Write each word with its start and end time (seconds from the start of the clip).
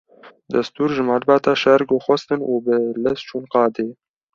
Destûr 0.53 0.89
ji 0.95 1.03
malbata 1.09 1.53
Şêrgo 1.61 1.97
xwestin 2.05 2.41
û 2.51 2.53
bi 2.65 2.77
lez 3.03 3.19
çûn 3.27 3.43
qadê. 3.53 3.87